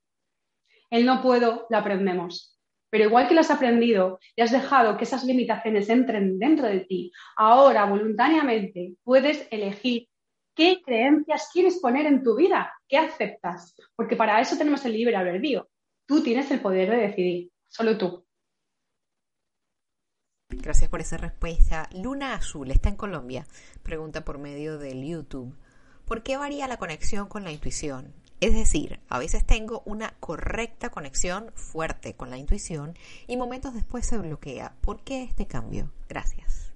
[0.90, 2.58] El no puedo lo aprendemos.
[2.90, 6.80] Pero igual que lo has aprendido y has dejado que esas limitaciones entren dentro de
[6.86, 10.08] ti, ahora voluntariamente puedes elegir
[10.56, 13.76] qué creencias quieres poner en tu vida, qué aceptas.
[13.98, 15.68] Porque para eso tenemos el libre albedrío.
[16.06, 18.23] Tú tienes el poder de decidir, solo tú.
[20.62, 21.90] Gracias por esa respuesta.
[21.94, 23.46] Luna Azul está en Colombia.
[23.84, 25.56] Pregunta por medio del YouTube.
[26.06, 28.14] ¿Por qué varía la conexión con la intuición?
[28.40, 32.98] Es decir, a veces tengo una correcta conexión fuerte con la intuición
[33.28, 34.74] y momentos después se bloquea.
[34.82, 35.92] ¿Por qué este cambio?
[36.10, 36.74] Gracias.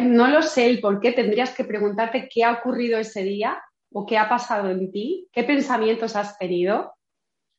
[0.00, 1.12] no lo sé el por qué.
[1.12, 3.62] Tendrías que preguntarte qué ha ocurrido ese día
[3.92, 6.92] o qué ha pasado en ti, qué pensamientos has tenido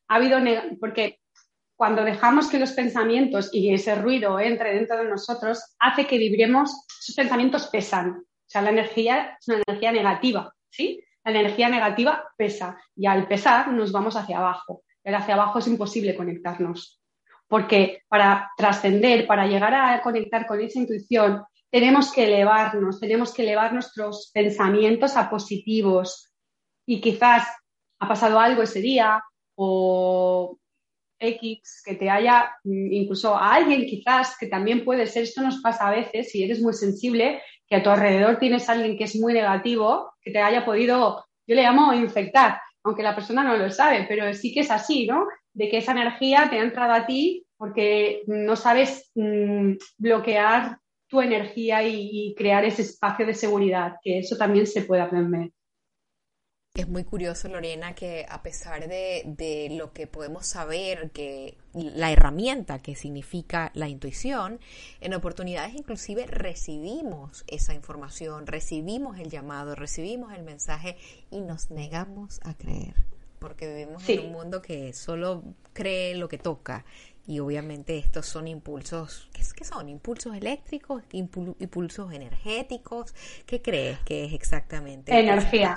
[0.10, 0.40] ha habido,
[0.80, 1.20] porque
[1.80, 6.86] cuando dejamos que los pensamientos y ese ruido entre dentro de nosotros, hace que vibremos,
[7.00, 8.18] esos pensamientos pesan.
[8.18, 11.02] O sea, la energía es una energía negativa, ¿sí?
[11.24, 14.84] La energía negativa pesa y al pesar nos vamos hacia abajo.
[15.06, 17.02] El hacia abajo es imposible conectarnos.
[17.48, 23.44] Porque para trascender, para llegar a conectar con esa intuición, tenemos que elevarnos, tenemos que
[23.44, 26.30] elevar nuestros pensamientos a positivos.
[26.86, 27.48] Y quizás
[28.00, 29.24] ha pasado algo ese día
[29.56, 30.60] o
[31.20, 35.62] X que te haya, mm, incluso a alguien quizás que también puede ser, esto nos
[35.62, 39.16] pasa a veces, si eres muy sensible, que a tu alrededor tienes alguien que es
[39.16, 43.70] muy negativo, que te haya podido, yo le llamo infectar, aunque la persona no lo
[43.70, 45.28] sabe, pero sí que es así, ¿no?
[45.54, 50.78] De que esa energía te ha entrado a ti porque no sabes mm, bloquear
[51.10, 55.52] tu energía y, crear ese espacio de seguridad, que eso también se puede aprender.
[56.80, 62.10] Es muy curioso, Lorena, que a pesar de, de, lo que podemos saber, que la
[62.10, 64.62] herramienta que significa la intuición,
[65.02, 70.96] en oportunidades inclusive recibimos esa información, recibimos el llamado, recibimos el mensaje
[71.30, 72.96] y nos negamos a creer,
[73.40, 76.86] porque vivimos en un mundo que solo cree lo que toca
[77.28, 79.90] y obviamente estos son impulsos, ¿qué, qué son?
[79.90, 81.04] ¿Impulsos eléctricos?
[81.12, 83.14] ¿Impulsos energéticos?
[83.46, 85.20] ¿Qué crees que es exactamente?
[85.20, 85.76] Energía.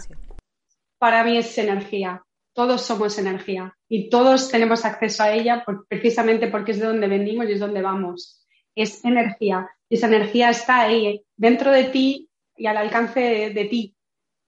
[1.02, 2.22] Para mí es energía.
[2.52, 7.48] Todos somos energía y todos tenemos acceso a ella precisamente porque es de donde venimos
[7.48, 8.46] y es donde vamos.
[8.76, 9.68] Es energía.
[9.90, 13.96] Esa energía está ahí, dentro de ti y al alcance de ti.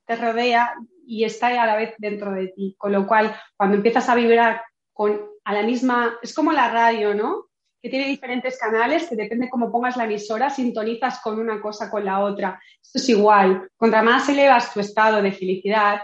[0.06, 0.74] Te rodea
[1.04, 2.76] y está a la vez dentro de ti.
[2.78, 7.14] Con lo cual, cuando empiezas a vibrar con a la misma, es como la radio,
[7.14, 7.46] ¿no?
[7.82, 12.04] Que tiene diferentes canales, que depende cómo pongas la emisora, sintonizas con una cosa con
[12.04, 12.62] la otra.
[12.80, 13.68] Esto es igual.
[13.76, 16.00] Contra más elevas tu estado de felicidad,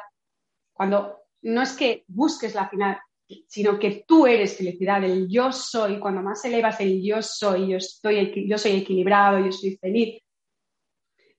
[0.80, 2.98] cuando no es que busques la final,
[3.46, 7.76] sino que tú eres felicidad, el yo soy, cuando más elevas el yo soy, yo,
[7.76, 10.22] estoy, yo soy equilibrado, yo soy feliz,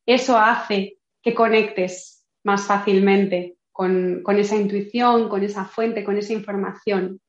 [0.05, 6.33] eso hace que conectes más fácilmente con, con esa intuición, con esa fuente, con esa
[6.33, 7.19] información.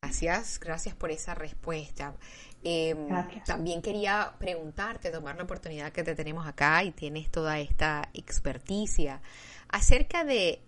[0.00, 2.14] Gracias, gracias por esa respuesta.
[2.62, 3.08] Em,
[3.44, 9.20] también quería preguntarte, tomar la oportunidad que te tenemos acá y tienes toda esta experticia
[9.68, 10.60] acerca de,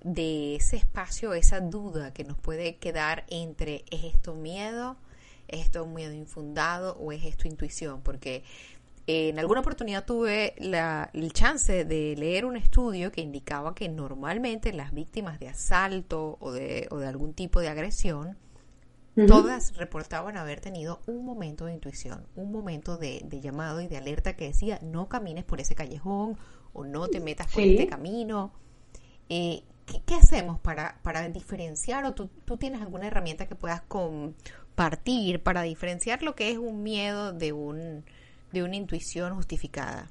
[0.57, 4.97] ese espacio, esa duda que nos puede quedar entre ¿es esto miedo?
[5.49, 8.03] ¿Es esto miedo infundado o es esto intuición?
[8.03, 8.45] Porque
[9.07, 14.73] en alguna oportunidad tuve la, el chance de leer un estudio que indicaba que normalmente
[14.73, 18.37] las víctimas de asalto o de, o de algún tipo de agresión,
[19.27, 24.35] Todas reportaban haber tenido un momento de intuición, un momento de, llamado y de alerta
[24.35, 26.39] que decía no camines por ese callejón
[26.73, 28.53] o no te metas por este camino.
[29.31, 29.63] Eh,
[30.07, 35.63] ¿qué, hacemos para, para diferenciar o tú, tú, tienes alguna herramienta que puedas compartir para
[35.63, 38.05] diferenciar lo que es un miedo de, un,
[38.53, 40.11] de una intuición justificada?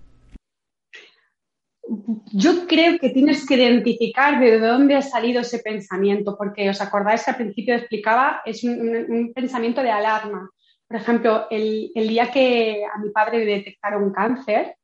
[2.31, 7.23] yo creo que tienes que identificar de dónde ha salido ese pensamiento, porque os acordáis
[7.23, 10.49] que al principio explicaba, es un, pensamiento de alarma.
[10.87, 14.75] Por ejemplo, el, día que a mi padre le detectaron cáncer,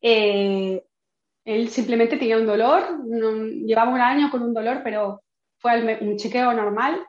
[0.00, 0.82] eh,
[1.54, 3.00] él simplemente tenía un dolor,
[3.64, 5.22] llevaba un año con un dolor, pero
[5.58, 7.06] fue un chequeo normal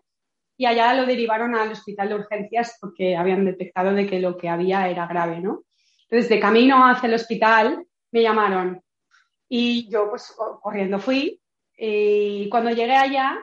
[0.57, 4.49] y allá lo derivaron al hospital de urgencias porque habían detectado de que lo que
[4.49, 5.63] había era grave, ¿no?
[6.03, 8.81] Entonces, de camino hacia el hospital, me llamaron
[9.47, 11.41] y yo pues corriendo fui
[11.77, 13.39] y cuando llegué allá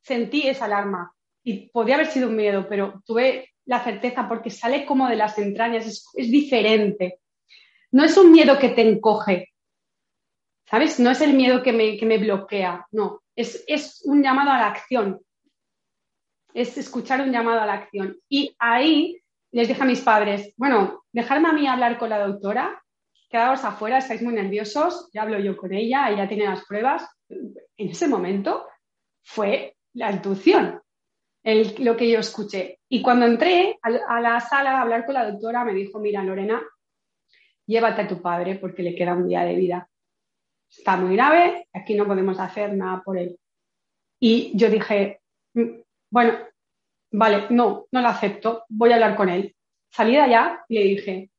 [0.00, 4.84] sentí esa alarma y podía haber sido un miedo, pero tuve la certeza porque sale
[4.84, 7.20] como de las entrañas, es, diferente.
[7.92, 9.53] No es un miedo que te encoge,
[10.74, 10.98] ¿sabes?
[10.98, 14.58] No es el miedo que me, que me bloquea, no, es, es un llamado a
[14.58, 15.20] la acción,
[16.52, 18.18] es escuchar un llamado a la acción.
[18.28, 19.22] Y ahí
[19.52, 22.82] les dije a mis padres, bueno, dejarme a mí hablar con la doctora
[23.30, 27.08] quedaos afuera, estáis muy nerviosos, ya hablo yo con ella, ella tiene las pruebas.
[27.28, 28.66] En ese momento
[29.22, 30.80] fue la intuición,
[31.78, 32.80] lo que yo escuché.
[32.88, 36.60] Y cuando entré a, la sala a hablar con la doctora, me dijo, mira, Lorena,
[37.64, 39.88] llévate a tu padre porque le queda un día de vida.
[40.76, 43.38] Está muy grave, aquí no podemos hacer nada por él.
[44.20, 45.20] Y yo dije,
[45.54, 46.38] mm, bueno,
[47.12, 49.54] vale, no, no lo acepto, voy a hablar con él.
[49.90, 51.30] Salí de allá y le dije,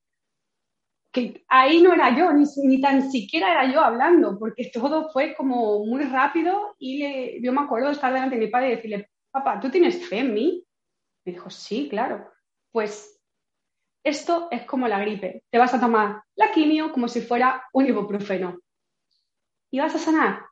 [1.11, 5.85] que ahí no era yo, ni, tan siquiera era yo hablando, porque todo fue como
[5.85, 9.09] muy rápido y le, yo me acuerdo de estar delante de mi padre y decirle,
[9.31, 10.65] papá, ¿tú tienes fe en mí?
[11.25, 12.29] Me dijo, sí, claro.
[12.69, 13.17] Pues
[14.03, 15.43] esto es como la gripe.
[15.49, 18.59] Te vas a tomar la quimio como si fuera un ibuprofeno.
[19.75, 20.45] Y vas a sanar.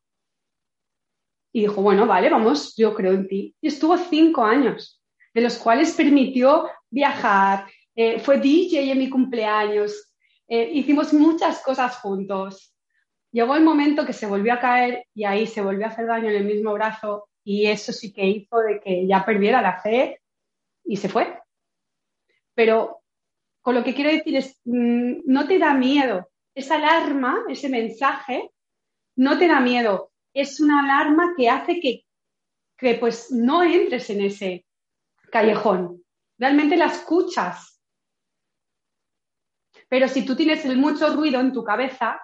[1.53, 3.55] Y dijo, bueno, vale, vamos, yo creo en ti.
[3.61, 5.01] Y estuvo cinco años,
[5.33, 7.65] de los cuales permitió viajar,
[7.95, 10.13] eh, fue DJ en mi cumpleaños,
[10.45, 12.75] eh, hicimos muchas cosas juntos.
[13.31, 16.29] Llegó el momento que se volvió a caer y ahí se volvió a hacer daño
[16.29, 20.19] en el mismo brazo y eso sí que hizo de que ya perdiera la fe
[20.83, 21.39] y se fue.
[22.53, 22.99] Pero
[23.61, 26.29] con lo que quiero decir es, mm, no te da miedo.
[26.53, 28.49] Esa alarma, ese mensaje,
[29.15, 30.11] no te da miedo.
[30.33, 32.05] Es una alarma que hace que,
[32.77, 34.65] que pues no entres en ese
[35.31, 36.03] callejón.
[36.37, 37.81] Realmente la escuchas.
[39.87, 42.19] Pero si tú tienes mucho ruido en tu cabeza,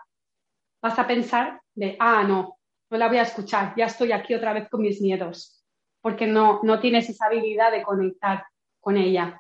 [0.82, 2.58] vas a pensar de, ah, no,
[2.90, 5.64] no la voy a escuchar, ya estoy aquí otra vez con mis miedos,
[6.02, 8.46] porque no, no tienes esa habilidad de conectar
[8.80, 9.40] con ella.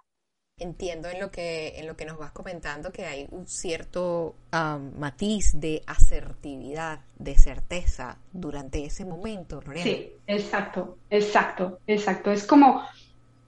[0.59, 5.59] Entiendo en lo que, en lo que nos vas comentando que hay un cierto matiz
[5.59, 9.83] de asertividad, de certeza durante ese momento, Lorena.
[9.83, 12.31] Sí, exacto, exacto, exacto.
[12.31, 12.83] Es como,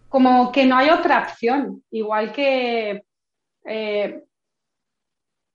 [0.07, 3.03] como que no hay otra opción, igual que
[3.65, 4.23] eh,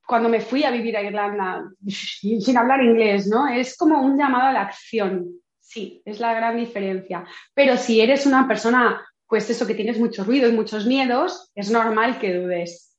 [0.07, 3.49] cuando me fui a vivir a Irlanda sin hablar inglés, ¿no?
[3.49, 5.41] Es como un llamado a la acción.
[5.59, 7.25] Sí, es la gran diferencia.
[7.53, 11.71] Pero si eres una persona, pues eso, que tienes mucho ruido y muchos miedos, es
[11.71, 12.97] normal que dudes.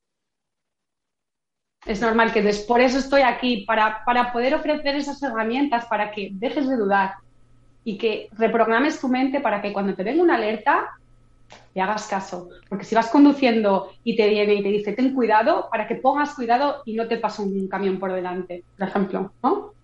[1.85, 2.59] Es normal que dudes.
[2.59, 7.15] Por eso estoy aquí, para, para poder ofrecer esas herramientas, para que dejes de dudar
[7.83, 10.89] y que reprogrames tu mente para que cuando te venga una alerta,
[11.73, 12.49] te hagas caso.
[12.67, 16.33] Porque si vas conduciendo y te viene y te dice, ten cuidado, para que pongas
[16.35, 19.76] cuidado y no te pase un camión por delante, por ejemplo, ¿no?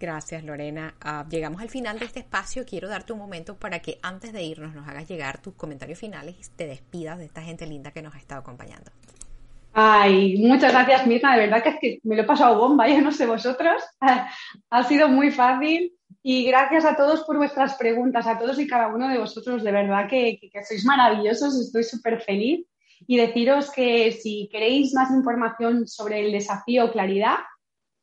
[0.00, 0.94] Gracias, Lorena.
[1.00, 2.64] Ah, llegamos al final de este espacio.
[2.64, 6.36] Quiero darte un momento para que antes de irnos nos hagas llegar tus comentarios finales
[6.38, 8.92] y te despidas de esta gente linda que nos ha estado acompañando.
[9.72, 11.34] Ay, muchas gracias, Mirna.
[11.34, 13.82] De verdad que es que me lo he pasado bomba, ya no sé vosotros.
[14.70, 15.92] ha sido muy fácil.
[16.22, 19.62] Y gracias a todos por vuestras preguntas, a todos y cada uno de vosotros.
[19.62, 22.66] De verdad que, sois maravillosos, estoy súper feliz.
[23.06, 27.36] Y deciros que si queréis más información sobre el desafío Claridad,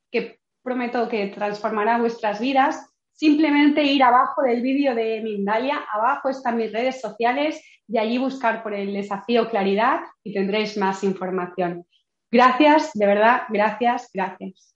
[0.09, 6.57] que prometo que transformará vuestras vidas, simplemente ir abajo del vídeo de Mindalia, abajo están
[6.57, 11.85] mis redes sociales y allí buscar por el desafío Claridad y tendréis más información.
[12.29, 14.74] Gracias, de verdad, gracias, gracias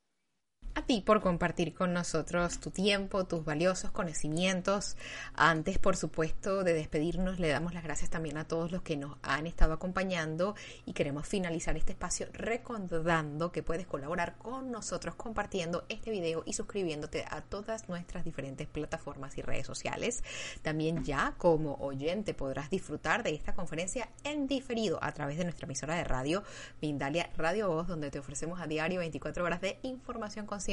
[0.80, 4.96] a ti por compartir con nosotros tu tiempo, tus valiosos conocimientos.
[5.36, 9.18] Antes, por supuesto, de despedirnos, le damos las gracias también a todos los que nos
[9.22, 10.56] han estado acompañando
[10.86, 16.54] y queremos finalizar este espacio recordando que puedes colaborar con nosotros compartiendo este video y
[16.54, 20.24] suscribiéndote a todas nuestras diferentes plataformas y redes sociales.
[20.62, 25.66] También ya como oyente podrás disfrutar de esta conferencia en diferido a través de nuestra
[25.66, 26.42] emisora de radio,
[26.82, 30.69] Mindalia Radio Voz, donde te ofrecemos a diario 24 horas de información consciente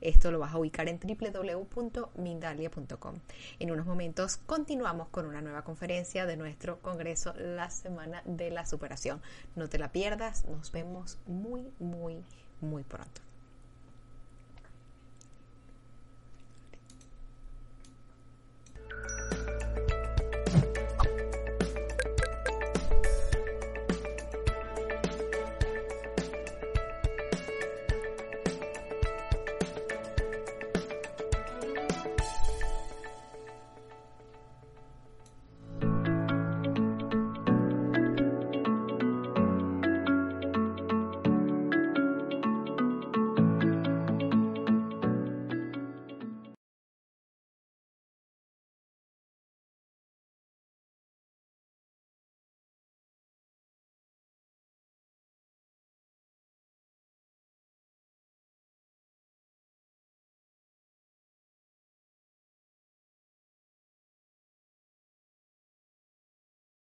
[0.00, 3.14] esto lo vas a ubicar en www.mindalia.com.
[3.58, 8.64] En unos momentos continuamos con una nueva conferencia de nuestro Congreso La Semana de la
[8.64, 9.20] Superación.
[9.54, 12.24] No te la pierdas, nos vemos muy, muy,
[12.60, 13.25] muy pronto.